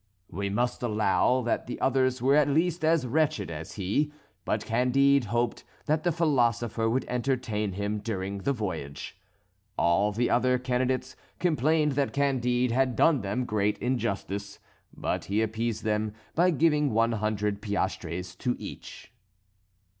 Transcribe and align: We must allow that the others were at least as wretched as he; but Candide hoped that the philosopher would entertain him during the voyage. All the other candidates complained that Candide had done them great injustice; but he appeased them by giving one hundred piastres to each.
We 0.31 0.49
must 0.49 0.81
allow 0.81 1.43
that 1.43 1.67
the 1.67 1.79
others 1.79 2.23
were 2.23 2.33
at 2.35 2.49
least 2.49 2.83
as 2.83 3.05
wretched 3.05 3.51
as 3.51 3.73
he; 3.73 4.11
but 4.45 4.65
Candide 4.65 5.25
hoped 5.25 5.63
that 5.85 6.01
the 6.01 6.11
philosopher 6.11 6.89
would 6.89 7.05
entertain 7.07 7.73
him 7.73 7.99
during 7.99 8.39
the 8.39 8.51
voyage. 8.51 9.15
All 9.77 10.11
the 10.11 10.27
other 10.27 10.57
candidates 10.57 11.15
complained 11.37 11.91
that 11.91 12.13
Candide 12.13 12.71
had 12.71 12.95
done 12.95 13.21
them 13.21 13.45
great 13.45 13.77
injustice; 13.77 14.57
but 14.91 15.25
he 15.25 15.39
appeased 15.39 15.83
them 15.83 16.15
by 16.33 16.49
giving 16.49 16.93
one 16.93 17.11
hundred 17.11 17.61
piastres 17.61 18.33
to 18.37 18.55
each. 18.57 19.13